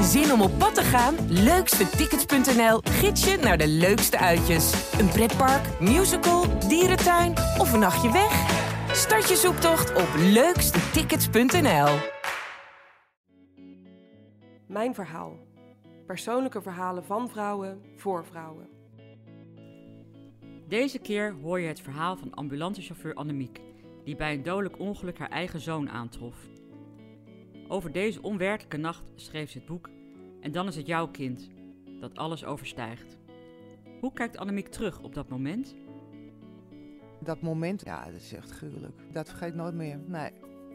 [0.00, 1.14] Zin om op pad te gaan?
[1.28, 4.92] Leukstetickets.nl gids je naar de leukste uitjes.
[4.98, 8.32] Een pretpark, musical, dierentuin of een nachtje weg?
[8.92, 11.98] Start je zoektocht op leukstetickets.nl.
[14.66, 15.38] Mijn verhaal.
[16.06, 18.68] Persoonlijke verhalen van vrouwen voor vrouwen.
[20.68, 23.60] Deze keer hoor je het verhaal van ambulancechauffeur Annemiek,
[24.04, 26.36] die bij een dodelijk ongeluk haar eigen zoon aantrof.
[27.68, 29.90] Over deze onwerkelijke nacht schreef ze het boek
[30.40, 31.50] En dan is het jouw kind,
[32.00, 33.16] dat alles overstijgt.
[34.00, 35.74] Hoe kijkt Annemiek terug op dat moment?
[37.20, 39.02] Dat moment, ja, dat is echt gruwelijk.
[39.12, 39.98] Dat vergeet ik nooit meer.
[40.06, 40.30] Nee.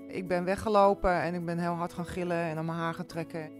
[0.08, 3.06] Ik ben weggelopen en ik ben heel hard gaan gillen en aan mijn haar gaan
[3.06, 3.52] trekken.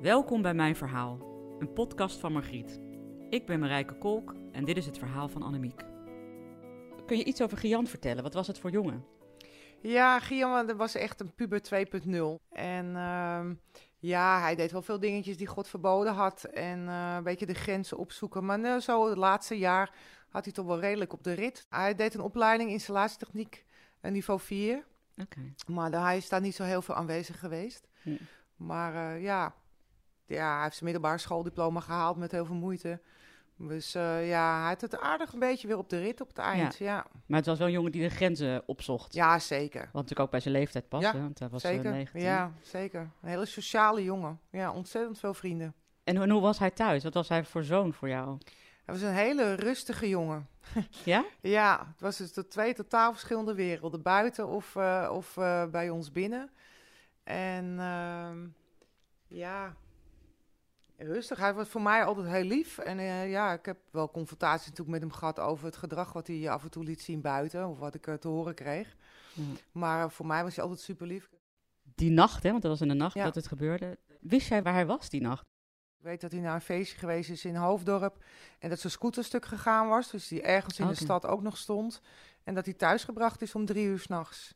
[0.00, 1.18] Welkom bij Mijn Verhaal,
[1.58, 2.80] een podcast van Margriet.
[3.28, 5.84] Ik ben Marijke Kolk en dit is het verhaal van Annemiek.
[7.06, 8.22] Kun je iets over Gian vertellen?
[8.22, 9.04] Wat was het voor jongen?
[9.82, 12.48] Ja, Guillaume dat was echt een puber 2.0.
[12.52, 13.54] En ehm,
[13.98, 16.44] ja, hij deed wel veel dingetjes die God verboden had.
[16.44, 18.44] En eh, een beetje de grenzen opzoeken.
[18.44, 19.90] Maar nou, zo het laatste jaar
[20.28, 21.66] had hij toch wel redelijk op de rit.
[21.68, 23.64] Hij deed een opleiding installatietechniek,
[24.00, 24.84] een niveau 4.
[25.16, 25.40] Oké.
[25.66, 27.88] Maar daar- hij is daar niet zo heel veel aanwezig geweest.
[28.56, 29.54] Maar eh, ja.
[30.26, 33.00] ja, hij heeft zijn middelbare schooldiploma gehaald met heel veel moeite.
[33.68, 36.38] Dus eh, ja, hij had het aardig een beetje weer op de rit op het
[36.38, 36.76] eind.
[36.76, 39.14] Ja, Maar het was wel een jongen die de grenzen opzocht.
[39.14, 39.80] ja zeker.
[39.80, 42.20] Wat natuurlijk ook bij zijn leeftijd past, Ja, hè, want hij was eh, Zeker, 19.
[42.22, 43.00] ja, zeker.
[43.22, 44.40] Een hele sociale jongen.
[44.50, 45.74] Ja, ontzettend veel vrienden.
[46.04, 47.02] En, hoe- en hoe was hij thuis?
[47.02, 48.38] Wat was hij voor zoon voor jou?
[48.84, 50.48] Hij was een hele rustige jongen.
[51.04, 51.24] Ja?
[51.40, 54.02] Ja, het was dus de twee totaal verschillende werelden.
[54.02, 55.34] Buiten of, eh, of
[55.70, 56.50] bij ons binnen.
[57.24, 58.38] En ehm,
[59.28, 59.74] ja,
[60.96, 61.38] rustig.
[61.38, 62.78] Hij was voor mij altijd heel lief.
[62.78, 66.26] En eh, ja, ik heb wel confrontaties natuurlijk met hem gehad over het gedrag wat
[66.26, 67.68] hij af en toe liet zien buiten.
[67.68, 68.96] Of wat ik eh, te horen kreeg.
[69.34, 69.42] Ja.
[69.72, 71.30] Maar voor mij was hij altijd super lief.
[71.94, 73.24] Die nacht, hè, want dat was in de nacht Ja.
[73.24, 73.98] dat het gebeurde.
[74.20, 75.44] Wist jij waar hij was die nacht?
[75.98, 78.24] Ik weet dat hij naar een feestje geweest is in Hoofddorp.
[78.58, 80.10] En dat zijn scooterstuk gegaan was.
[80.10, 82.00] Dus die ergens in de stad ook nog stond.
[82.44, 84.54] En dat hij thuisgebracht is om drie uur s'nachts.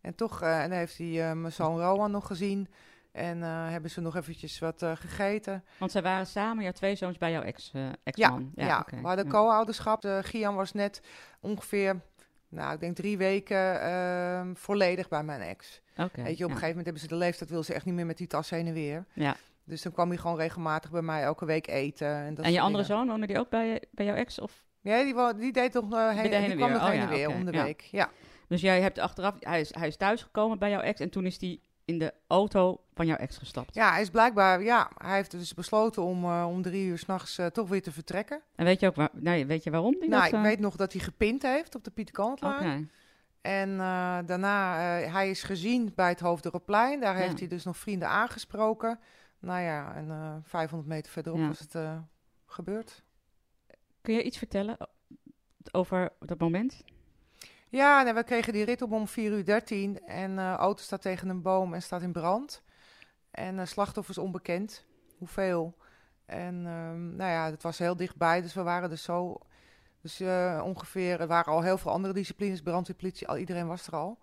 [0.00, 2.68] En toch eh, en dan heeft hij eh, mijn zoon Rowan nog gezien.
[3.16, 5.64] En eh, hebben ze nog eventjes wat eh, gegeten.
[5.78, 8.52] Want zij waren samen, jouw twee zoons, bij jouw ex, eh, Ja, ex-man.
[8.54, 9.30] ja, oké, we hadden ja.
[9.30, 10.00] co-ouderschap.
[10.00, 11.00] De Gian was net
[11.40, 12.00] ongeveer,
[12.48, 15.80] nou ik denk drie weken ehm, volledig bij mijn ex.
[15.96, 16.60] Oké, Weet je, op een ja.
[16.60, 18.66] gegeven moment hebben ze de leeftijd, wil ze echt niet meer met die tas heen
[18.66, 19.04] en weer.
[19.12, 19.36] Ja.
[19.64, 22.08] Dus dan kwam hij gewoon regelmatig bij mij elke week eten.
[22.08, 22.98] En, dat En je andere dingen.
[22.98, 24.40] zoon, woonde die ook bij, bij jouw ex?
[24.40, 24.64] Of?
[24.80, 27.08] Ja, die, die deed toch heen, heen die en kwam nog Oh heen ja, en
[27.08, 27.62] weer oké, om de ja.
[27.64, 27.80] week.
[27.80, 28.10] Ja.
[28.48, 31.40] Dus jij hebt achteraf, hij is, hij is thuisgekomen bij jouw ex en toen is
[31.40, 33.74] hij in de auto van jouw ex gestapt.
[33.74, 37.36] ja, hij is blijkbaar, ja, hij heeft dus besloten om eh, om drie uur s'nachts
[37.36, 38.42] nachts toch weer te vertrekken.
[38.54, 39.90] En weet je ook waar, nee, weet je waarom?
[40.00, 42.58] Die nou, dat, ik eh, weet nog dat hij gepind heeft op de Pieterkantlaan.
[42.58, 42.88] Oké.
[43.40, 47.00] En eh, daarna, eh, hij is gezien bij het Hoofddorpplein.
[47.00, 47.22] Daar Ja.
[47.22, 48.98] heeft hij dus nog vrienden aangesproken.
[49.38, 51.46] Nou ja, en eh 500 meter verderop Ja.
[51.46, 51.98] was het eh,
[52.46, 53.02] gebeurd.
[54.00, 54.76] Kun je iets vertellen
[55.72, 56.82] over dat moment?
[57.68, 61.02] Ja, we kregen die rit op om 4 uur 13 en eh, de auto staat
[61.02, 62.62] tegen een boom en staat in brand.
[63.30, 64.84] En eh, slachtoffers onbekend,
[65.18, 65.76] hoeveel.
[66.26, 69.38] En ehm, nou ja, het was heel dichtbij, dus we waren er zo...
[70.00, 73.86] Dus eh, ongeveer, er waren al heel veel andere disciplines, brandweer, politie, al, iedereen was
[73.86, 74.18] er al.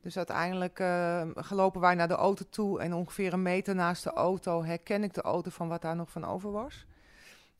[0.00, 4.12] Dus uiteindelijk eh, gelopen wij naar de auto toe en ongeveer een meter naast de
[4.12, 6.86] auto herken ik de auto van wat daar nog van over was.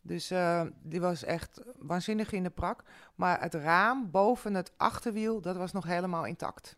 [0.08, 2.84] Dus eh, die was echt waanzinnig in de prak.
[3.14, 6.76] Maar het raam boven het achterwiel, dat was nog helemaal intact.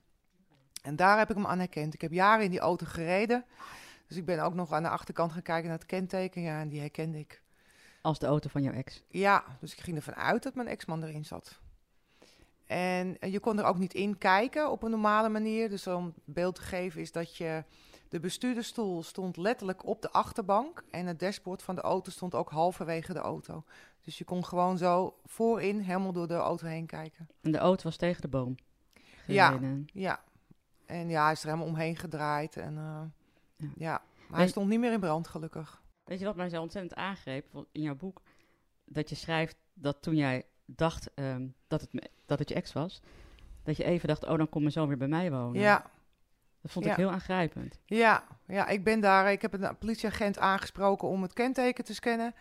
[0.83, 1.95] En daar heb ik hem aan herkend.
[1.95, 3.45] Ik heb jaren in die auto gereden.
[4.07, 6.43] Dus ik ben ook nog aan de achterkant gaan kijken naar het kenteken.
[6.43, 7.43] Ja, en die herkende ik.
[8.03, 9.03] Als de auto van jouw ex.
[9.09, 11.59] Ja, dus ik ging ervan uit dat mijn ex-man erin zat.
[12.67, 15.69] En eh, je kon er ook niet in kijken op een normale manier.
[15.69, 17.65] Dus om beeld te geven is dat je...
[18.11, 20.85] De bestuurdersstoel stond letterlijk op de achterbank.
[20.91, 23.65] En het dashboard van de auto stond ook halverwege de auto.
[24.01, 27.29] Dus je kon gewoon zo voorin helemaal door de auto heen kijken.
[27.41, 28.55] En de auto was tegen de boom.
[29.27, 29.47] Ja.
[29.47, 29.87] gereden.
[29.93, 30.21] Ja.
[30.87, 32.57] En ja, hij is er helemaal omheen gedraaid.
[32.57, 33.03] En eh,
[33.57, 33.69] Ja.
[33.77, 34.03] ja.
[34.29, 35.83] Maar hij stond niet meer in brand, gelukkig.
[36.05, 38.23] Weet je wat mij zo ontzettend aangreep in jouw boek?
[38.85, 43.01] Dat je schrijft dat toen jij dacht ehm, dat, het, dat het je ex was,
[43.63, 45.61] dat je even dacht, oh, dan komt mijn zoon weer bij mij wonen.
[45.61, 45.91] Ja,
[46.63, 46.91] Dat vond Ja.
[46.91, 47.79] ik heel aangrijpend.
[47.85, 49.33] ja, ja, ik ben daar.
[49.33, 52.35] Ik heb een politieagent aangesproken om het kenteken te scannen.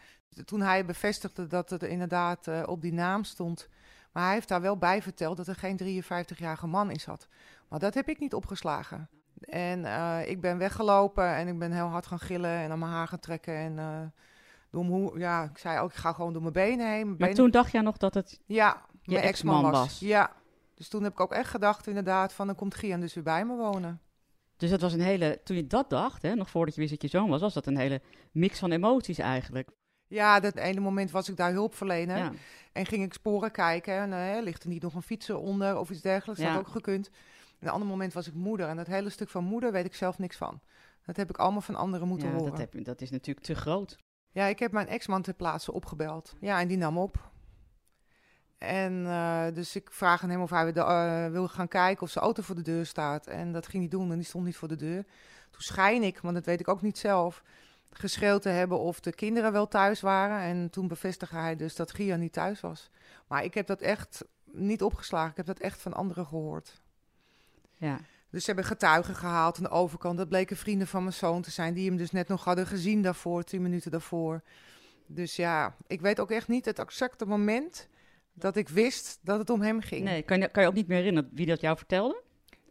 [0.45, 3.67] Toen hij bevestigde dat het inderdaad eh, op die naam stond.
[4.11, 7.27] Maar hij heeft daar wel bij verteld dat er geen 53-jarige man in zat.
[7.69, 9.09] Maar dat heb ik niet opgeslagen.
[9.39, 12.91] En eh, ik ben weggelopen en ik ben heel hard gaan gillen en aan mijn
[12.91, 13.55] haar gaan trekken.
[13.55, 13.99] En eh,
[14.71, 16.95] door mijn hoe- ja, ik zei ook, ik ga gewoon door mijn benen heen.
[16.95, 18.39] Mijn Maar benen- toen dacht jij nog dat het...
[18.45, 19.79] Ja, je mijn ex-man ex-man was.
[19.89, 19.99] was.
[19.99, 20.31] Ja,
[20.75, 23.45] dus toen heb ik ook echt gedacht inderdaad van dan komt Gian dus weer bij
[23.45, 24.01] me wonen.
[24.59, 27.01] Dus dat was een hele, toen je dat dacht, hè, nog voordat je wist dat
[27.01, 28.01] je zoon was, was dat een hele
[28.31, 29.69] mix van emoties eigenlijk.
[30.07, 32.17] Ja, dat ene moment was ik daar hulpverlener.
[32.17, 32.31] Ja.
[32.71, 33.93] En ging ik sporen kijken.
[33.93, 36.41] En eh, ligt er niet nog een fietser onder of iets dergelijks?
[36.41, 37.09] Dat had ook gekund.
[37.59, 38.67] En een ander moment was ik moeder.
[38.67, 40.61] En dat hele stuk van moeder weet ik zelf niks van.
[41.05, 42.49] Dat heb ik allemaal van anderen moeten Ja, horen.
[42.49, 43.97] dat, heb, dat is natuurlijk te groot.
[44.31, 46.35] Ja, ik heb mijn ex-man ter plaatse opgebeld.
[46.39, 47.28] Ja, en die nam op.
[48.59, 52.09] En eh, dus ik vraag aan hem of hij de, eh, wil gaan kijken of
[52.09, 53.27] zijn auto voor de deur staat.
[53.27, 55.05] En dat ging hij doen en die stond niet voor de deur.
[55.51, 57.43] Toen schijn ik, want dat weet ik ook niet zelf,
[57.91, 60.39] geschreeuwd te hebben of de kinderen wel thuis waren.
[60.39, 62.89] En toen bevestigde hij dus dat Gia niet thuis was.
[63.27, 65.29] Maar ik heb dat echt niet opgeslagen.
[65.29, 66.81] Ik heb dat echt van anderen gehoord.
[67.77, 67.99] Ja.
[68.29, 70.17] Dus ze hebben getuigen gehaald aan de overkant.
[70.17, 73.01] Dat bleken vrienden van mijn zoon te zijn, die hem dus net nog hadden gezien
[73.01, 74.41] daarvoor, tien minuten daarvoor.
[75.05, 77.87] Dus ja, ik weet ook echt niet het exacte moment
[78.41, 80.03] dat ik wist dat het om hem ging.
[80.03, 82.21] Nee, kan je, kan je ook niet meer herinneren wie dat jou vertelde?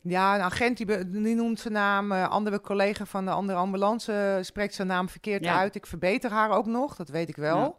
[0.03, 3.59] Ja, een agent die, be- die noemt zijn naam, een andere collega van de andere
[3.59, 5.59] ambulance eh, spreekt zijn naam verkeerd Ja.
[5.59, 5.75] uit.
[5.75, 7.59] Ik verbeter haar ook nog, dat weet ik wel.
[7.59, 7.75] Ja.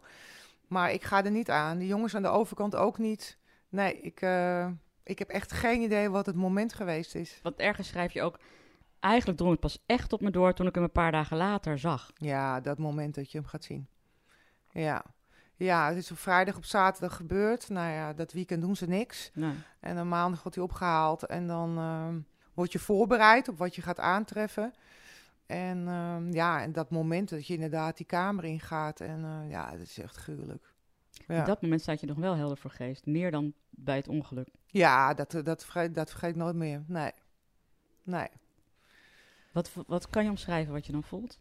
[0.68, 1.78] Maar ik ga er niet aan.
[1.78, 3.38] Die jongens aan de overkant ook niet.
[3.68, 4.66] Nee, ik, eh,
[5.04, 7.38] ik heb echt geen idee wat het moment geweest is.
[7.42, 8.38] Want ergens schrijf je ook,
[9.00, 11.78] eigenlijk drong het pas echt op me door toen ik hem een paar dagen later
[11.78, 12.10] zag.
[12.14, 13.88] Ja, dat moment dat je hem gaat zien.
[14.70, 15.04] Ja.
[15.64, 17.68] Ja, het is op vrijdag op zaterdag gebeurd.
[17.68, 19.30] Nou ja, dat weekend doen ze niks.
[19.34, 19.54] Nee.
[19.80, 21.26] En dan maandag wordt hij opgehaald.
[21.26, 22.18] En dan ehm,
[22.54, 24.74] word je voorbereid op wat je gaat aantreffen.
[25.46, 29.00] En ehm, ja, en dat moment dat je inderdaad die kamer ingaat.
[29.00, 30.72] En eh, ja, dat is echt gruwelijk.
[31.26, 33.06] Ja, Op dat moment staat je nog wel helder voor geest.
[33.06, 34.48] Meer dan bij het ongeluk.
[34.66, 36.82] ja dat, eh, dat, vergeet, dat vergeet ik nooit meer.
[36.86, 37.12] Nee.
[38.02, 38.28] Nee.
[39.52, 41.38] Wat, wat kan je omschrijven wat je dan voelt?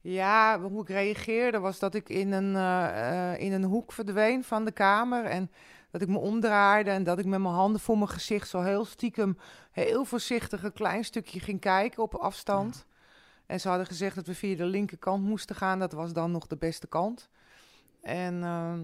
[0.00, 4.44] Ja, hoe ik reageerde was dat ik in een, eh, eh, in een hoek verdween
[4.44, 5.24] van de kamer.
[5.24, 5.50] En
[5.90, 8.84] dat ik me omdraaide en dat ik met mijn handen voor mijn gezicht zo heel
[8.84, 9.38] stiekem,
[9.70, 12.86] heel voorzichtig een klein stukje ging kijken op afstand.
[13.46, 15.78] En ze hadden gezegd dat we via de linkerkant moesten gaan.
[15.78, 17.28] Dat was dan nog de beste kant.
[18.02, 18.82] En ehm,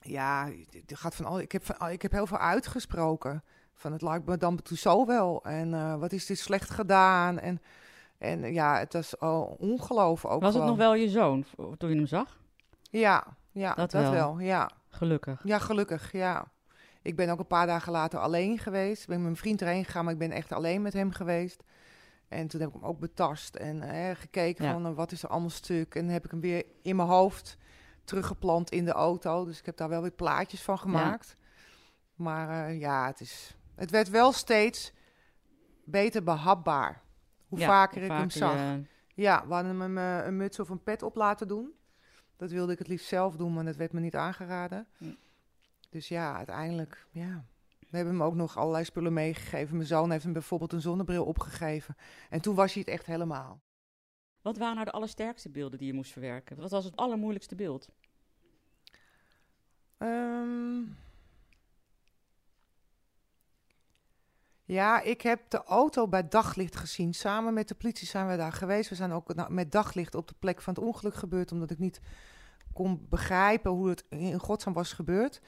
[0.00, 3.44] ja, het gaat van al, ik, heb van, ik heb heel veel uitgesproken.
[3.74, 5.44] Van het lijkt me dan toe zo wel.
[5.44, 7.38] En wat is dit slecht gedaan?
[7.38, 7.60] En,
[8.18, 11.44] en ja, het was oh, ongelooflijk ook Was het nog wel je zoon
[11.76, 12.38] toen je hem zag?
[12.90, 14.12] Ja, ja Dat dat, wel.
[14.12, 14.38] wel.
[14.38, 14.70] Ja.
[14.88, 15.40] Gelukkig.
[15.44, 16.50] ja, gelukkig, ja.
[17.02, 19.02] Ik ben ook een paar dagen later alleen geweest.
[19.02, 21.62] Ik ben met mijn vriend erheen gegaan, maar ik ben echt alleen met hem geweest.
[22.28, 24.72] En toen heb ik hem ook betast en eh, gekeken Ja.
[24.72, 25.94] van eh, wat is er allemaal stuk.
[25.94, 27.56] En dan heb ik hem weer in mijn hoofd
[28.04, 29.44] teruggeplant in de auto.
[29.44, 31.36] Dus ik heb daar wel weer plaatjes van gemaakt.
[32.14, 34.92] Maar eh, ja, het, is, het werd wel steeds
[35.84, 37.02] beter behapbaar.
[37.48, 38.52] Hoe Ja, vaker ik hem zag.
[38.54, 38.82] je-
[39.14, 41.72] Ja, we hadden hem eh, een muts of een pet op laten doen.
[42.36, 44.86] Dat wilde ik het liefst zelf doen, maar dat werd me niet aangeraden.
[44.98, 45.04] Hm.
[45.90, 47.44] Dus ja, uiteindelijk, ja.
[47.90, 49.76] We hebben hem ook nog allerlei spullen meegegeven.
[49.76, 51.96] Mijn zoon heeft hem bijvoorbeeld een zonnebril opgegeven.
[52.30, 53.60] En toen was hij het echt helemaal.
[54.42, 56.56] Wat waren nou de allersterkste beelden die je moest verwerken?
[56.56, 57.88] Wat was het allermoeilijkste beeld?
[59.98, 60.80] Ehm,
[64.68, 67.14] ja, ik heb de auto bij daglicht gezien.
[67.14, 68.88] Samen met de politie zijn we daar geweest.
[68.88, 72.00] We zijn ook met daglicht op de plek van het ongeluk gebeurd, omdat ik niet
[72.72, 75.40] kon begrijpen hoe het in godsnaam was gebeurd.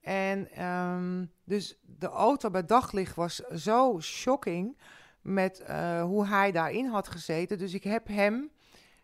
[0.00, 4.78] En ehm, dus de auto bij daglicht was zo shocking
[5.20, 7.58] met eh, hoe hij daarin had gezeten.
[7.58, 8.50] Dus ik heb hem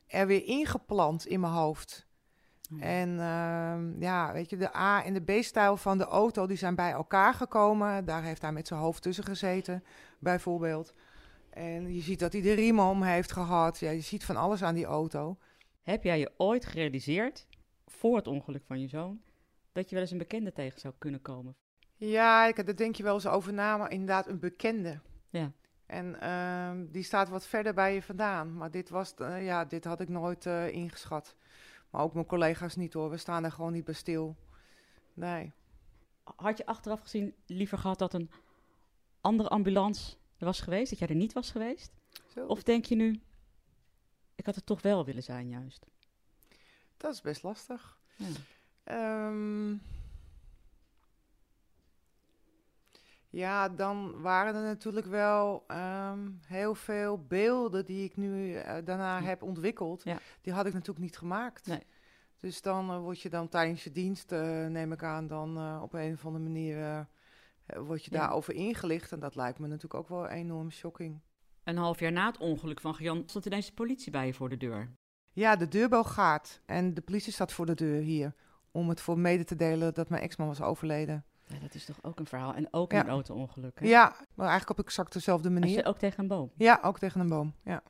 [0.06, 2.06] er weer ingeplant in mijn hoofd.
[2.78, 6.74] En ehm, ja, weet je, de A- en de B-stijl van de auto die zijn
[6.74, 8.04] bij elkaar gekomen.
[8.04, 9.84] Daar heeft hij met zijn hoofd tussen gezeten,
[10.18, 10.94] bijvoorbeeld.
[11.50, 13.78] En je ziet dat hij de riemen om heeft gehad.
[13.78, 15.38] Ja, je ziet van alles aan die auto.
[15.82, 17.46] Heb jij je ooit gerealiseerd,
[17.86, 19.20] voor het ongeluk van je zoon,
[19.72, 21.56] dat je wel eens een bekende tegen zou kunnen komen?
[21.96, 25.00] Ja, ik, daar denk je wel eens over na, maar inderdaad een bekende.
[25.28, 25.52] Ja.
[25.86, 28.56] En ehm, die staat wat verder bij je vandaan.
[28.56, 31.36] Maar dit, was, eh, ja, dit had ik nooit eh, ingeschat.
[31.94, 33.10] Maar ook mijn collega's niet hoor.
[33.10, 34.36] We staan er gewoon niet bij stil.
[35.12, 35.52] Nee.
[36.36, 38.30] Had je achteraf gezien liever gehad dat een
[39.20, 41.92] andere ambulance er was geweest, dat jij er niet was geweest?
[42.28, 42.46] Zo.
[42.46, 43.20] Of denk je nu,
[44.34, 45.86] ik had het toch wel willen zijn juist?
[46.96, 47.98] Dat is best lastig.
[48.16, 48.26] Ja.
[48.84, 49.76] Ehm,
[53.34, 59.22] ja, dan waren er natuurlijk wel ehm, heel veel beelden die ik nu eh, daarna
[59.22, 60.04] heb ontwikkeld.
[60.04, 60.18] Ja.
[60.40, 61.66] Die had ik natuurlijk niet gemaakt.
[61.66, 61.82] Nee.
[62.36, 65.92] Dus dan eh, word je dan tijdens je dienst, eh, neem ik aan, dan op
[65.92, 67.06] een of andere manier
[67.66, 68.18] word je Ja.
[68.18, 69.12] daarover ingelicht.
[69.12, 71.20] En dat lijkt me natuurlijk ook wel enorm shocking.
[71.64, 74.48] Een half jaar na het ongeluk van Gian stond ineens de politie bij je voor
[74.48, 74.88] de deur.
[75.32, 78.34] Ja, de deurbel gaat en de politie staat voor de deur hier.
[78.70, 81.24] Om het voor mede te delen dat mijn ex-man was overleden.
[81.46, 82.54] Ja, dat is toch ook een verhaal.
[82.54, 83.00] En ook Ja.
[83.00, 83.80] een auto-ongeluk.
[83.80, 83.86] hè?
[83.86, 85.76] Ja, maar eigenlijk op exact dezelfde manier.
[85.76, 86.52] je ook tegen een boom.
[86.56, 87.54] Ja, ook tegen een boom.
[87.64, 87.82] Ja.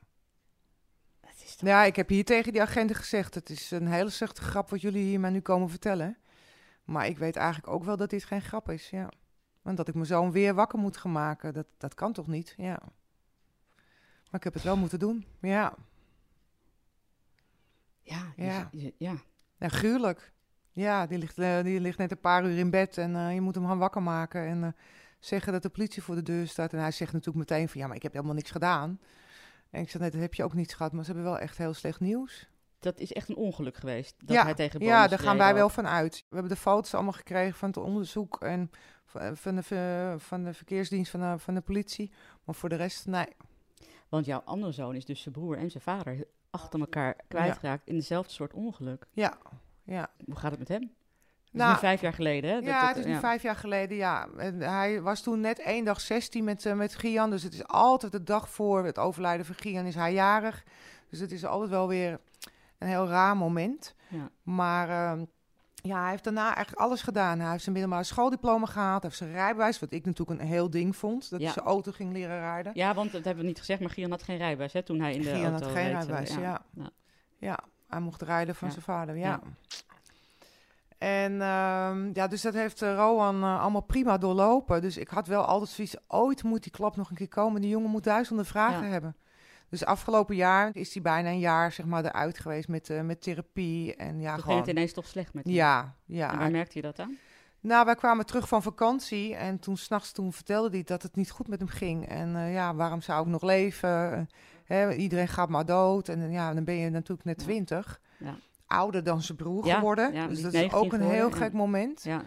[1.20, 1.68] Dat is toch...
[1.68, 4.80] ja, ik heb hier tegen die agenten gezegd: het is een hele slechte grap wat
[4.80, 6.16] jullie hier mij nu komen vertellen.
[6.84, 8.90] Maar ik weet eigenlijk ook wel dat dit geen grap is.
[8.90, 9.08] Ja.
[9.62, 12.54] Want dat ik mijn zoon weer wakker moet gaan maken, dat, dat kan toch niet?
[12.56, 12.78] Ja.
[14.30, 15.26] Maar ik heb het wel moeten doen.
[15.40, 15.74] Ja,
[18.02, 18.68] Ja, je- Ja.
[18.72, 19.14] je- ja.
[19.58, 20.32] ja gruwelijk.
[20.74, 23.40] Ja, die ligt, eh, die ligt net een paar uur in bed en eh, je
[23.40, 24.46] moet hem gaan wakker maken.
[24.46, 24.70] En eh,
[25.18, 26.72] zeggen dat de politie voor de deur staat.
[26.72, 29.00] En hij zegt natuurlijk meteen van ja, maar ik heb helemaal niks gedaan.
[29.70, 30.92] En ik zeg net, dat heb je ook niet gehad.
[30.92, 32.48] Maar ze hebben wel echt heel slecht nieuws.
[32.78, 34.14] Dat is echt een ongeluk geweest.
[34.18, 36.24] Dat ja, hij tegen ja daar gaan wij wel van uit.
[36.28, 38.70] We hebben de foto's allemaal gekregen van het onderzoek en
[39.34, 42.12] van de, van de verkeersdienst van de, van de politie.
[42.44, 43.28] Maar voor de rest, nee.
[44.08, 47.94] Want jouw andere zoon is dus zijn broer en zijn vader achter elkaar kwijtgeraakt in
[47.94, 49.06] dezelfde soort ongeluk.
[49.10, 49.38] Ja,
[49.84, 50.08] ja.
[50.24, 50.80] Hoe gaat het met hem?
[50.80, 50.90] Dat
[51.52, 52.56] is Nou, nu vijf jaar geleden, hè?
[52.56, 54.28] Dat- ja, dat- het is nu vijf jaar geleden, ja.
[54.36, 57.30] En hij was toen net één dag 16 met, eh, met Gian.
[57.30, 60.64] Dus het is altijd de dag voor het overlijden van Gian is hij jarig.
[61.10, 62.20] Dus het is altijd wel weer
[62.78, 63.94] een heel raar moment.
[64.08, 64.30] Ja.
[64.42, 65.24] Maar ehm,
[65.74, 67.40] ja, hij heeft daarna eigenlijk alles gedaan.
[67.40, 69.00] Hij heeft zijn middelbare schooldiploma gehaald.
[69.02, 71.30] Hij heeft zijn rijbewijs, wat ik natuurlijk een heel ding vond.
[71.30, 71.44] Dat Ja.
[71.44, 72.72] hij zijn auto ging leren rijden.
[72.74, 75.14] Ja, want dat hebben we niet gezegd, maar Gian had geen rijbewijs hè, toen hij
[75.14, 76.40] in de Gian auto had geen reed, eh, rijbewijs, ja.
[76.74, 76.90] ja.
[77.38, 78.72] Ja, hij mocht rijden van Ja.
[78.74, 79.22] zijn vader, ja.
[79.28, 79.40] Ja.
[80.98, 84.80] En ehm, ja, dus dat heeft eh, Rowan eh, allemaal prima doorlopen.
[84.82, 87.60] Dus ik had wel altijd zoiets, ooit moet die klap nog een keer komen.
[87.60, 88.90] Die jongen moet duizenden vragen Ja.
[88.92, 89.16] hebben.
[89.68, 93.22] Dus afgelopen jaar is hij bijna een jaar zeg maar, eruit geweest met, eh, met
[93.22, 93.96] therapie.
[93.96, 94.58] En ja, Toen ging gewoon...
[94.58, 95.52] het ineens toch slecht met hem.
[95.54, 96.32] Ja, ja.
[96.32, 97.16] En waar merkte je dat aan?
[97.60, 101.30] Nou, wij kwamen terug van vakantie en toen s'nachts toen vertelde hij dat het niet
[101.30, 102.08] goed met hem ging.
[102.08, 104.28] En ja, waarom zou ik nog leven?
[104.64, 106.08] Hè, iedereen gaat maar dood.
[106.08, 108.00] En ja, dan ben je natuurlijk net twintig.
[108.18, 108.36] Ja.
[108.66, 110.28] Ouder dan zijn broer geworden.
[110.28, 112.02] dus dat is ook 19 een heel gek moment.
[112.04, 112.24] Ja.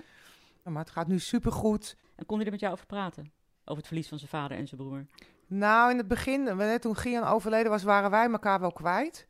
[0.63, 1.98] Maar het gaat nu supergoed.
[2.15, 3.32] En kon hij er met jou over praten?
[3.63, 5.06] Over het verlies van zijn vader en zijn broer?
[5.48, 9.27] Nou, in het begin, toen Gian overleden was, waren wij elkaar wel kwijt.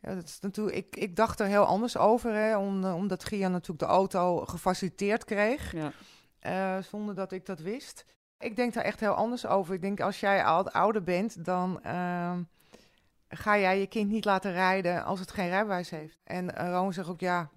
[0.00, 3.24] Ja, dat is natuurlijk, ik, ik dacht er heel anders over, hè, om, eh, omdat
[3.24, 5.72] Gian natuurlijk de auto gefaciliteerd kreeg.
[5.72, 5.92] Ja.
[6.38, 8.04] eh, zonder dat ik dat wist.
[8.38, 9.74] Ik denk daar echt heel anders over.
[9.74, 12.42] Ik denk als jij al ouder bent, dan ehm,
[13.28, 16.18] ga jij je kind niet laten rijden als het geen rijbewijs heeft.
[16.24, 17.50] En uh, Rowan zegt ook, ja,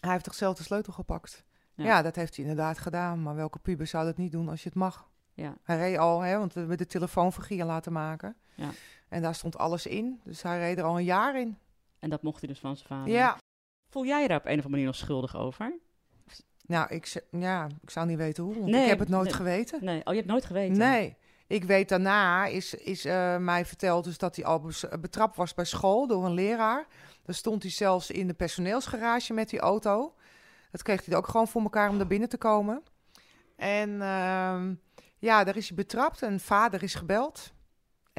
[0.00, 1.44] hij heeft toch zelf de sleutel gepakt.
[1.74, 1.84] Ja.
[1.84, 2.02] Ja.
[2.02, 3.22] dat heeft hij inderdaad gedaan.
[3.22, 5.08] Maar welke puber zou dat niet doen als je het mag?
[5.32, 5.56] Ja.
[5.62, 8.36] Hij reed al, hè, want we hebben de telefoon van laten maken.
[8.54, 8.70] Ja.
[9.08, 10.20] En daar stond alles in.
[10.24, 11.58] Dus hij reed er al een jaar in.
[11.98, 13.12] En dat mocht hij dus van zijn vader.
[13.12, 13.36] Ja,
[13.90, 15.78] Voel jij je daar op een of andere manier nog schuldig over?
[16.70, 18.54] Nou, ik, ja, ik zou niet weten hoe.
[18.54, 19.34] Want Nee, ik heb het nooit nee.
[19.34, 19.84] geweten.
[19.84, 19.98] Nee.
[20.04, 20.78] Oh, je hebt nooit geweten?
[20.78, 21.16] Nee.
[21.46, 25.54] Ik weet daarna is, is eh, mij verteld dus dat hij al bes- betrapt was
[25.54, 26.86] bij school door een leraar.
[27.24, 30.14] Dan stond hij zelfs in de personeelsgarage met die auto.
[30.70, 32.82] Dat kreeg hij ook gewoon voor elkaar om naar binnen te komen.
[33.56, 34.74] En ehm,
[35.18, 37.52] ja, daar is hij betrapt en vader is gebeld.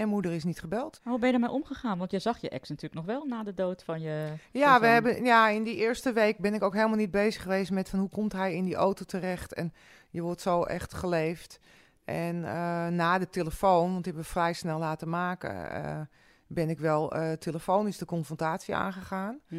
[0.01, 0.99] En moeder is niet gebeld.
[1.03, 1.97] Maar hoe ben je daarmee omgegaan?
[1.97, 4.33] Want je zag je ex natuurlijk nog wel na de dood van je...
[4.51, 4.93] Ja, we zoon.
[4.93, 7.99] hebben, ja, in die eerste week ben ik ook helemaal niet bezig geweest met van
[7.99, 9.53] hoe komt hij in die auto terecht.
[9.53, 9.73] En
[10.09, 11.59] je wordt zo echt geleefd.
[12.05, 16.01] En eh, na de telefoon, want die hebben we vrij snel laten maken, eh,
[16.47, 19.39] ben ik wel eh, telefonisch de confrontatie aangegaan.
[19.47, 19.55] Hm.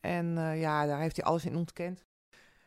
[0.00, 2.04] En ja, daar heeft hij alles in ontkend.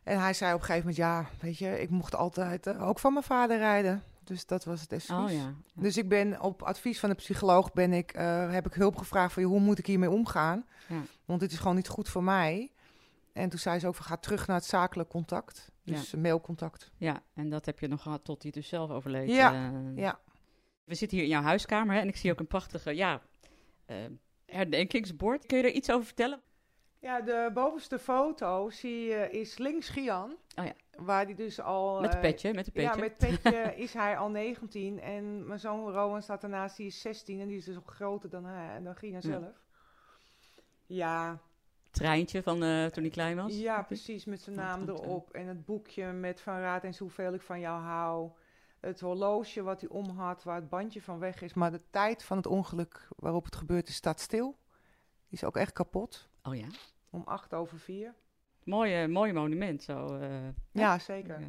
[0.03, 3.13] En hij zei op een gegeven moment, ja, weet je, ik mocht altijd ook van
[3.13, 4.03] mijn vader rijden.
[4.29, 5.17] Dus dat was het excuus.
[5.17, 5.37] Oh ja.
[5.37, 5.53] Ja.
[5.73, 9.33] Dus ik ben op advies van de psycholoog ben ik, eh, heb ik hulp gevraagd
[9.33, 10.65] van hoe moet ik hiermee omgaan?
[10.87, 11.01] Ja.
[11.25, 12.71] Want dit is gewoon niet goed voor mij.
[13.33, 15.71] En toen zei ze ook van ga terug naar het zakelijk contact.
[15.83, 16.91] Dus mailcontact.
[16.97, 19.29] Ja, en dat heb je nog gehad tot hij dus zelf overleed.
[19.29, 19.97] Ja, eh.
[19.97, 20.19] Ja.
[20.83, 23.21] We zitten hier in jouw huiskamer hè, en ik zie ook een prachtige ja,
[23.85, 23.95] eh,
[24.45, 25.45] herdenkingsbord.
[25.45, 26.41] Kun je er iets over vertellen?
[26.99, 30.35] Ja, de bovenste foto zie je is links Gian.
[30.55, 30.73] Oh ja.
[30.97, 32.01] Waar die dus al...
[32.01, 32.89] Met een eh, petje, met een petje.
[32.89, 34.99] Ja, met petje is hij al 19.
[34.99, 37.39] En mijn zoon Rowan staat daarnaast, die is 16.
[37.39, 39.21] En die is dus ook groter dan, hij, dan Gina Ja.
[39.21, 39.61] zelf.
[40.85, 41.39] Ja,
[41.91, 43.57] Treintje van eh, toen hij klein was.
[43.57, 45.31] Ja, precies, met zijn naam erop.
[45.31, 48.31] En het boekje met Van Raad eens hoeveel ik van jou hou.
[48.79, 51.53] Het horloge wat hij om had, waar het bandje van weg is.
[51.53, 54.57] Maar de tijd van het ongeluk waarop het gebeurd is, staat stil.
[55.27, 56.29] Die is ook echt kapot.
[56.49, 56.67] Oh ja.
[57.09, 58.15] Om acht over vier.
[58.63, 60.17] Mooi, mooi monument zo.
[60.17, 60.29] eh,
[60.71, 61.35] Ja, zeker.
[61.35, 61.45] eh,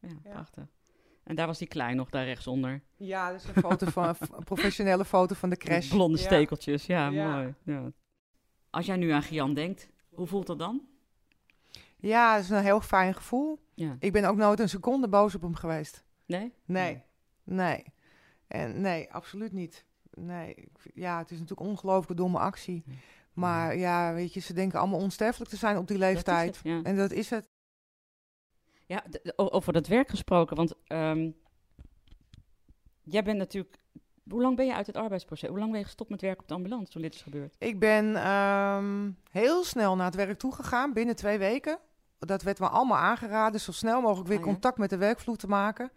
[0.00, 0.30] ja, Ja.
[0.30, 0.64] prachtig.
[1.24, 2.82] En daar was hij klein nog, daar rechtsonder.
[2.96, 5.88] Ja, dat is een, foto van, een professionele foto van de crash.
[5.88, 7.36] blonde stekeltjes, ja, Ja.
[7.36, 7.54] mooi.
[7.64, 7.92] Ja.
[8.70, 10.82] Als jij nu aan Gian denkt, hoe voelt dat dan?
[11.96, 13.58] Ja, dat is een heel fijn gevoel.
[13.74, 13.96] Ja.
[13.98, 16.04] Ik ben ook nooit een seconde boos op hem geweest.
[16.26, 16.52] Nee?
[16.64, 17.02] Nee,
[17.44, 17.84] nee.
[18.46, 19.84] En nee, absoluut niet.
[20.10, 22.84] Nee, ja, het is natuurlijk een ongelooflijk domme actie.
[23.32, 26.54] Maar ja, weet je, ze denken allemaal onsterfelijk te zijn op die Dat leeftijd.
[26.56, 26.82] het, ja.
[26.82, 27.48] En dat is het.
[28.86, 29.04] Ja,
[29.36, 31.30] over dat werk gesproken, want ehm,
[33.02, 33.78] jij bent natuurlijk...
[34.28, 35.48] Hoe lang ben je uit het arbeidsproces?
[35.48, 37.56] Hoe lang ben je gestopt met werken op de ambulance toen dit is gebeurd?
[37.58, 41.78] Ik ben ehm, heel snel naar het werk toegegaan, binnen twee weken.
[42.18, 44.44] Dat werd me allemaal aangeraden, zo snel mogelijk weer ja?
[44.44, 45.90] contact met de werkvloer te maken.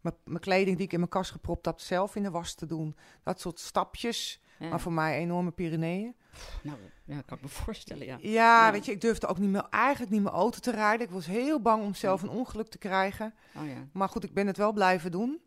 [0.00, 2.66] Mijn- Mijn kleding die ik in mijn kast gepropt had, zelf in de was te
[2.66, 2.96] doen.
[3.22, 4.68] Dat soort stapjes, Ja.
[4.68, 6.14] maar voor mij enorme Pyreneeën.
[6.62, 8.16] Nou, ja, kan ik me voorstellen, ja.
[8.20, 8.72] Ja, Ja.
[8.72, 11.06] weet je, ik durfde ook niet meer, eigenlijk niet meer auto te rijden.
[11.06, 13.34] Ik was heel bang om zelf een ongeluk te krijgen.
[13.56, 13.88] Oh ja.
[13.92, 15.40] Maar goed, ik ben het wel blijven doen.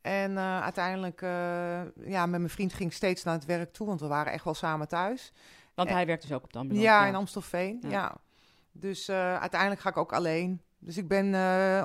[0.00, 3.86] En eh, uiteindelijk, eh, ja, met mijn vriend ging ik steeds naar het werk toe,
[3.86, 5.32] want we waren echt wel samen thuis.
[5.74, 6.86] Want hij werkt dus ook op de ambulance.
[6.88, 7.82] Ja, in Amstelveen.
[7.88, 8.16] Ja.
[8.72, 10.60] Dus eh, uiteindelijk ga ik ook alleen.
[10.78, 11.26] Dus ik ben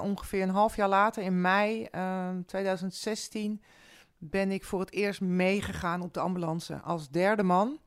[0.02, 3.62] ongeveer een half jaar later, in mei eh, 2016,
[4.30, 7.80] ben ik voor het eerst meegegaan op de ambulance als derde man.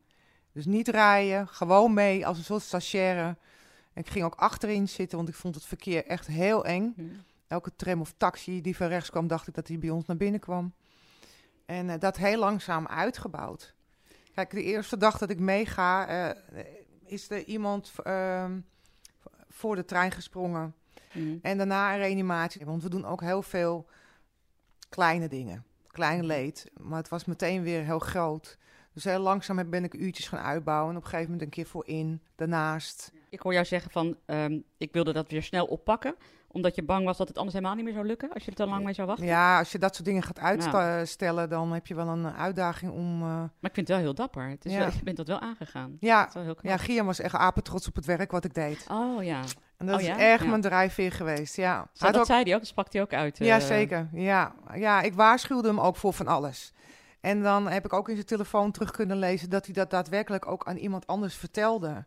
[0.52, 3.36] Dus niet rijden, gewoon mee als een soort stagiaire.
[3.92, 6.92] En ik ging ook achterin zitten, want ik vond het verkeer echt heel eng.
[6.96, 7.02] Hm.
[7.46, 10.16] Elke tram of taxi die van rechts kwam, dacht ik dat hij bij ons naar
[10.16, 10.72] binnen kwam.
[11.66, 13.74] En eh, dat heel langzaam uitgebouwd.
[14.34, 16.64] Kijk, de eerste dag dat ik meega, eh,
[17.04, 18.60] is er iemand ehm,
[19.48, 20.74] voor de trein gesprongen.
[21.10, 21.36] Hm.
[21.42, 22.66] En daarna een reanimatie.
[22.66, 23.86] Want we doen ook heel veel
[24.88, 25.64] kleine dingen.
[25.98, 26.70] Klein leed.
[26.80, 28.58] Maar het was meteen weer heel groot.
[28.92, 30.90] Dus heel langzaam ben ik uurtjes gaan uitbouwen.
[30.90, 33.12] En op een gegeven moment een keer voorin, daarnaast.
[33.28, 36.14] Ik hoor jou zeggen van, ehm, ik wilde dat weer snel oppakken.
[36.50, 38.32] Omdat je bang was dat het anders helemaal niet meer zou lukken.
[38.32, 39.26] Als je er te lang mee zou wachten.
[39.26, 43.22] Ja, als je dat soort dingen gaat uitstellen, dan heb je wel een uitdaging om...
[43.22, 44.48] eh, Maar ik vind het wel heel dapper.
[44.48, 44.78] Het is Ja.
[44.78, 45.96] wel, je bent dat wel aangegaan.
[46.00, 48.86] Ja, wel heel ja, Gian was echt apetrots op het werk wat ik deed.
[48.90, 49.40] Oh ja.
[49.78, 50.16] En dat Oh ja?
[50.16, 50.48] is echt Ja.
[50.48, 51.88] mijn drijfveer geweest, ja.
[51.92, 53.38] Zo, dat ook- zei hij ook, dat sprak hij ook uit.
[53.38, 54.08] Ja, eh, zeker.
[54.12, 54.54] Ja.
[54.74, 56.72] ja, ik waarschuwde hem ook voor van alles.
[57.20, 60.46] En dan heb ik ook in zijn telefoon terug kunnen lezen dat hij dat daadwerkelijk
[60.46, 62.04] ook aan iemand anders vertelde.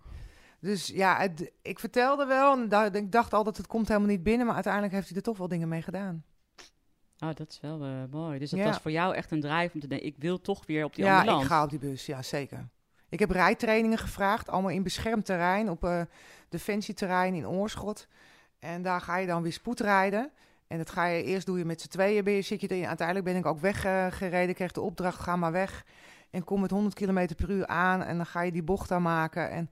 [0.59, 4.45] Dus ja, het- ik vertelde wel en ik dacht altijd het komt helemaal niet binnen,
[4.45, 6.23] maar uiteindelijk heeft hij er toch wel dingen mee gedaan.
[7.19, 8.39] Oh, dat is wel eh, mooi.
[8.39, 8.65] Dus dat Ja.
[8.65, 11.03] was voor jou echt een drive om te denken, ik wil toch weer op die
[11.05, 11.43] ja, ambulance.
[11.45, 12.67] ik ga op die bus, ja zeker.
[13.11, 16.01] Ik heb rijtrainingen gevraagd, allemaal in beschermd terrein, op eh
[16.49, 18.07] defensieterrein in Oorschot.
[18.59, 20.31] En daar ga je dan weer spoedrijden.
[20.67, 22.87] En dat ga je eerst doe je met z'n tweeën, ben je, zit je erin.
[22.87, 25.85] Uiteindelijk ben ik ook weggereden, ik kreeg de opdracht, ga maar weg.
[26.29, 29.01] En kom met 100 km per uur aan en dan ga je die bocht daar
[29.01, 29.49] maken.
[29.49, 29.69] En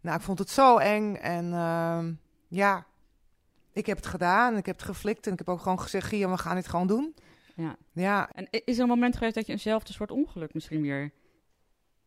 [0.00, 1.14] nou, ik vond het zo eng.
[1.14, 2.12] En ehm,
[2.48, 2.86] ja,
[3.72, 5.26] ik heb het gedaan, ik heb het geflikt.
[5.26, 7.14] En ik heb ook gewoon gezegd, Gian, we gaan dit gewoon doen.
[7.54, 7.76] Ja.
[7.92, 11.12] Ja, En is er een moment geweest dat je eenzelfde soort ongeluk misschien weer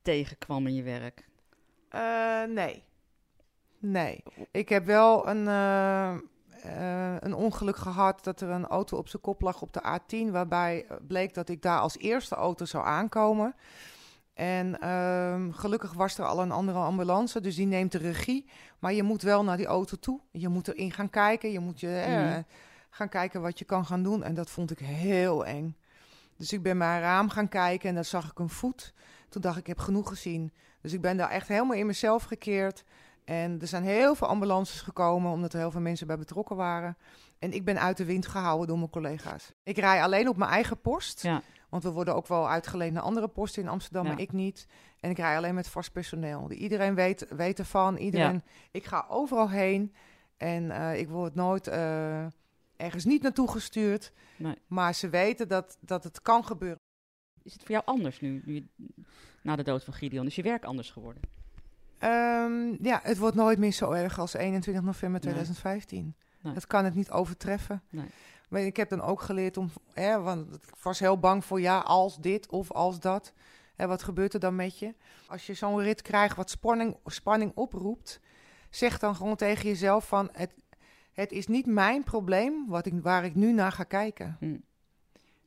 [0.10, 1.28] tegenkwam in je werk?
[1.90, 2.84] Eh, nee.
[3.80, 4.24] Nee.
[4.52, 9.22] Ik heb wel een, eh, eh, een ongeluk gehad dat er een auto op zijn
[9.22, 13.56] kop lag op de A10, waarbij bleek dat ik daar als eerste auto zou aankomen.
[14.34, 18.50] En ehm, gelukkig was er al een andere ambulance, dus die neemt de regie.
[18.80, 20.20] Maar je moet wel naar die auto toe.
[20.32, 21.52] Je moet erin gaan kijken.
[21.52, 22.42] Je moet je, Mhm.
[22.90, 24.24] gaan kijken wat je kan gaan doen.
[24.24, 25.78] En dat vond ik heel eng.
[26.38, 28.94] Dus ik ben bij een raam gaan kijken en dan zag ik een voet.
[29.30, 30.54] Toen dacht ik, ik heb genoeg gezien.
[30.82, 32.84] Dus ik ben daar echt helemaal in mezelf gekeerd.
[33.26, 36.98] En er zijn heel veel ambulances gekomen, omdat er heel veel mensen bij betrokken waren.
[37.40, 39.52] En ik ben uit de wind gehouden door mijn collega's.
[39.64, 41.22] Ik rij alleen op mijn eigen post.
[41.22, 41.42] Ja.
[41.70, 44.10] Want we worden ook wel uitgeleend naar andere posten in Amsterdam, Ja.
[44.12, 44.66] maar ik niet.
[45.00, 46.52] En ik rij alleen met vast personeel.
[46.52, 47.98] Iedereen weet, weet ervan.
[47.98, 49.94] Iedereen, Ik ga overal heen.
[50.38, 52.26] En eh, ik word nooit eh,
[52.78, 54.12] ergens niet naartoe gestuurd.
[54.38, 54.56] Nee.
[54.68, 56.80] Maar ze weten dat, dat het kan gebeuren.
[57.50, 58.68] Is het voor jou anders nu, nu
[59.42, 60.26] na de dood van Gideon?
[60.26, 61.22] Is je werk anders geworden?
[61.98, 66.16] Ehm, ja, het wordt nooit meer zo erg als 21 november 2015.
[66.42, 66.54] Nee.
[66.54, 67.82] Dat kan het niet overtreffen.
[67.90, 68.06] Nee.
[68.50, 71.80] Maar ik heb dan ook geleerd om, hè, want ik was heel bang voor ja,
[71.80, 73.34] als dit of als dat.
[73.76, 74.96] Hè, wat gebeurt er dan met je?
[75.28, 78.20] Als je zo'n rit krijgt wat spanning, spanning oproept,
[78.70, 80.54] zeg dan gewoon tegen jezelf van het,
[81.14, 84.38] het is niet mijn probleem wat ik, waar ik nu naar ga kijken.
[84.40, 84.58] Hm.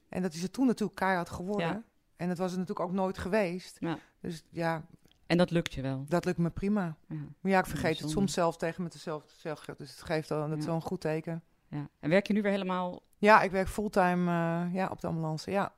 [0.09, 1.67] En dat is er toen natuurlijk keihard geworden.
[1.67, 1.83] Ja.
[2.16, 3.77] En dat was het natuurlijk ook nooit geweest.
[3.81, 3.98] Ja.
[4.20, 4.87] Dus ja,
[5.27, 6.05] En dat lukt je wel.
[6.09, 6.96] dat lukt me prima.
[7.09, 7.16] Ja.
[7.40, 9.75] Maar ja, ik vergeet het soms zelf tegen mezelf te zeggen.
[9.79, 11.42] Dus het geeft al, dat is wel een goed teken.
[11.68, 11.88] Ja.
[12.01, 13.03] En werk je nu weer helemaal...
[13.18, 15.51] Ja, ik werk fulltime eh, ja, op de ambulance.
[15.51, 15.72] Ja.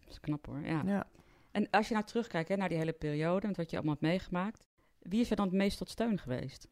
[0.00, 0.82] Dat is knap hoor, ja.
[0.86, 1.06] ja.
[1.50, 4.06] En als je nou terugkijkt hè, naar die hele periode, met wat je allemaal hebt
[4.06, 4.66] meegemaakt.
[4.98, 6.68] Wie is er dan het meest tot steun geweest?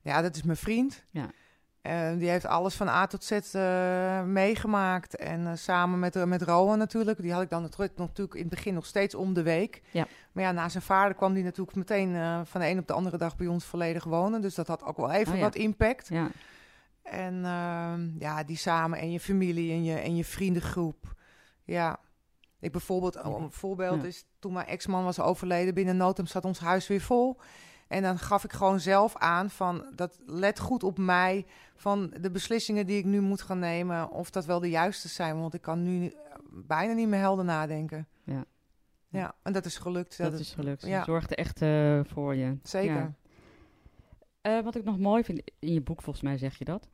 [0.00, 1.04] Ja, dat is mijn vriend.
[1.10, 1.30] Ja.
[2.18, 5.16] Die heeft alles van A tot Z eh, meegemaakt.
[5.16, 7.22] En eh, samen met, eh, met Rowan natuurlijk.
[7.22, 9.82] Die had ik dan natuurlijk, in het begin nog steeds om de week.
[9.90, 10.06] Ja.
[10.32, 13.16] Maar ja, na zijn vader kwam die natuurlijk meteen van de een op de andere
[13.16, 14.40] dag bij ons volledig wonen.
[14.40, 15.44] Dus dat had ook wel even Oh ja.
[15.44, 16.08] wat impact.
[16.08, 16.30] Ja,
[17.02, 21.14] En ehm, ja, die samen en je familie en je, en je vriendengroep.
[21.64, 21.98] Ja.
[22.60, 24.06] Ik bijvoorbeeld, een voorbeeld Ja.
[24.08, 27.38] is toen mijn ex-man was overleden, binnen nood zat ons huis weer vol.
[27.92, 31.46] En dan gaf ik gewoon zelf aan van dat let goed op mij.
[31.76, 34.10] Van de beslissingen die ik nu moet gaan nemen.
[34.10, 35.40] Of dat wel de juiste zijn.
[35.40, 36.12] Want ik kan nu
[36.50, 38.08] bijna niet meer helder nadenken.
[38.24, 38.44] Ja.
[39.08, 40.18] Ja, en dat is gelukt.
[40.18, 40.86] Dat, is gelukt.
[40.86, 40.98] ja.
[40.98, 42.56] Ze zorgde echt eh, voor je.
[42.62, 42.94] Zeker.
[42.94, 43.14] Ja.
[44.40, 46.88] Eh, wat ik nog mooi vind, in je boek volgens mij zeg je dat.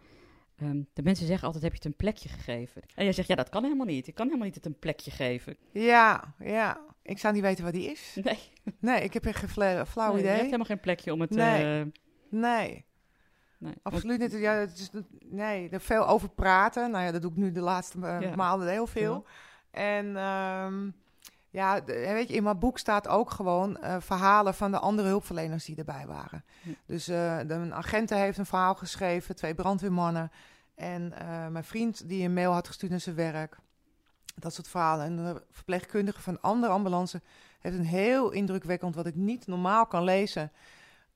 [0.58, 2.82] Ehm, de mensen zeggen altijd, heb je het een plekje gegeven?
[2.94, 4.06] En jij zegt, ja, dat kan helemaal niet.
[4.06, 5.56] Ik kan helemaal niet het een plekje geven.
[5.72, 6.80] Ja, ja.
[7.02, 8.16] Ik zou niet weten wat die is.
[8.24, 8.38] Nee,
[8.80, 10.44] Nee, ik heb echt geen fla- flauw nee, je hebt idee.
[10.44, 11.30] helemaal geen plekje om het...
[11.30, 11.80] Nee.
[11.80, 11.86] eh,
[12.30, 12.84] Nee,
[13.58, 13.74] nee.
[13.82, 14.32] absoluut niet.
[14.32, 14.90] Ja, het is,
[15.24, 16.90] nee, er veel over praten.
[16.90, 18.34] Nou ja, dat doe ik nu de laatste eh, Ja.
[18.36, 19.24] maanden heel veel.
[19.70, 20.90] En ehm,
[21.58, 25.64] ja, weet je, in mijn boek staat ook gewoon eh, verhalen van de andere hulpverleners
[25.64, 26.44] die erbij waren.
[26.62, 26.72] Ja.
[26.86, 30.30] Dus eh de, een agent heeft een verhaal geschreven, twee brandweermannen.
[30.74, 33.58] En eh, mijn vriend die een mail had gestuurd naar zijn werk.
[34.34, 35.04] Dat soort verhalen.
[35.06, 37.22] En de verpleegkundige van andere ambulance
[37.60, 40.52] heeft een heel indrukwekkend, wat ik niet normaal kan lezen,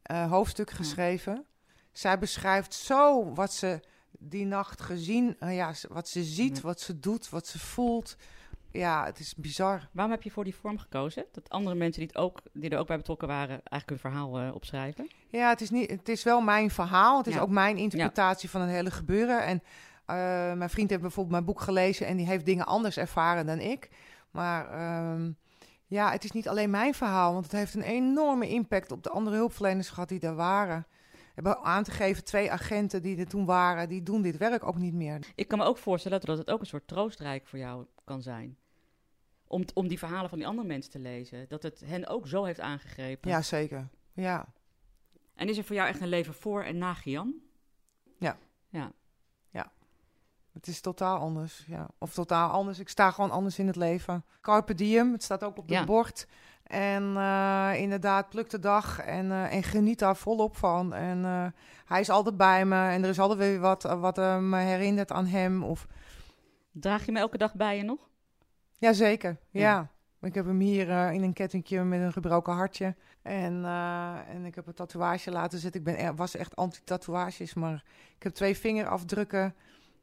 [0.03, 1.45] eh, hoofdstuk geschreven.
[1.93, 3.81] Zij beschrijft zo wat ze
[4.19, 6.63] die nacht gezien, eh, ja, wat ze ziet, Ja.
[6.63, 8.17] wat ze doet, wat ze voelt.
[8.73, 9.89] Ja, het is bizar.
[9.93, 11.25] Waarom heb je voor die vorm gekozen?
[11.33, 14.39] Dat andere mensen die, het ook, die er ook bij betrokken waren, eigenlijk hun verhaal
[14.39, 15.09] eh, opschrijven?
[15.29, 17.19] Ja, het is, niet, het is wel mijn verhaal.
[17.19, 17.41] Het is Ja.
[17.41, 19.45] ook mijn interpretatie van het hele gebeuren.
[19.45, 19.63] En
[20.07, 20.17] eh,
[20.53, 23.91] mijn vriend heeft bijvoorbeeld mijn boek gelezen en die heeft dingen anders ervaren dan ik.
[24.31, 25.31] Maar ehm,
[25.87, 29.11] ja, het is niet alleen mijn verhaal, want het heeft een enorme impact op de
[29.11, 30.87] andere hulpverleners gehad die er waren.
[31.35, 34.77] Hebben aan te geven, twee agenten die er toen waren, die doen dit werk ook
[34.79, 35.19] niet meer.
[35.35, 38.57] Ik kan me ook voorstellen dat het ook een soort troostrijk voor jou kan zijn.
[39.53, 41.49] Om, om die verhalen van die andere mensen te lezen.
[41.49, 43.31] Dat het hen ook zo heeft aangegrepen.
[43.31, 43.89] Ja, zeker.
[44.13, 44.47] Ja,
[45.35, 47.35] En is er voor jou echt een leven voor en na Gian?
[48.19, 48.37] Ja.
[48.69, 48.93] Ja.
[50.53, 51.65] het is totaal anders.
[51.67, 51.89] Ja.
[51.99, 52.79] Of totaal anders.
[52.79, 54.25] Ik sta gewoon anders in het leven.
[54.41, 55.85] Carpe diem, het staat ook op het Ja.
[55.85, 56.27] bord.
[56.63, 60.95] En eh, inderdaad, pluk de dag en, eh, en geniet daar volop van.
[60.95, 61.47] En eh,
[61.85, 65.27] hij is altijd bij me en er is altijd weer wat, wat me herinnert aan
[65.27, 65.63] hem.
[65.63, 65.87] Of...
[66.71, 68.11] Draag je hem elke dag bij je nog?
[68.83, 69.61] Jazeker, ja.
[69.61, 69.91] Ja.
[70.29, 72.95] Ik heb hem hier eh, in een kettingje met een gebroken hartje.
[73.23, 75.81] En, eh, en ik heb een tatoeage laten zitten.
[75.81, 77.85] Ik ben, er- was echt anti-tatoeages, maar
[78.17, 79.55] ik heb twee vingerafdrukken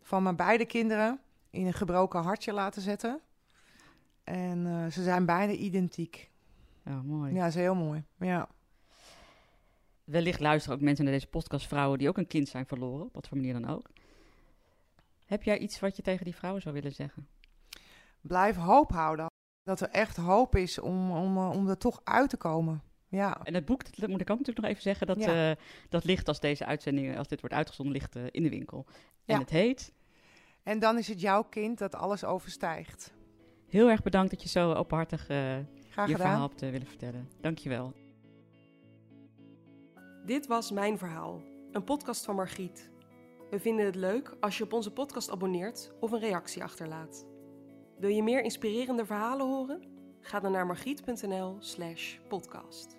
[0.01, 3.19] van mijn beide kinderen in een gebroken hartje laten zetten.
[4.23, 6.29] En eh, ze zijn bijna identiek.
[6.85, 7.33] Ja, mooi.
[7.33, 8.03] Ja, dat is heel mooi.
[8.19, 8.47] Ja.
[10.03, 13.13] Wellicht luisteren ook mensen naar deze podcast, vrouwen die ook een kind zijn verloren, op
[13.13, 13.89] wat voor manier dan ook.
[15.25, 17.27] Heb jij iets wat je tegen die vrouwen zou willen zeggen?
[18.21, 19.25] Blijf hoop houden.
[19.63, 22.81] Dat er echt hoop is om, om, eh, om er toch uit te komen.
[23.07, 25.49] Ja, En het boek, dat moet ik ook natuurlijk nog even zeggen, dat, Ja.
[25.49, 25.55] eh,
[25.89, 28.85] dat ligt als deze uitzending, als dit wordt uitgezonden, ligt eh, in de winkel.
[29.25, 29.39] En Ja.
[29.39, 29.93] het heet,
[30.63, 33.13] en dan is het jouw kind dat alles overstijgt.
[33.67, 35.37] heel erg bedankt dat je zo openhartig eh,
[35.89, 37.29] Graag je verhaal hebt willen vertellen.
[37.41, 37.93] Dankjewel.
[40.25, 42.89] Dit was Mijn Verhaal, een podcast van Margriet.
[43.49, 47.25] We vinden het leuk als je op onze podcast abonneert of een reactie achterlaat.
[47.99, 49.81] Wil je meer inspirerende verhalen horen?
[50.21, 52.98] Ga dan naar margriet.nl slash podcast.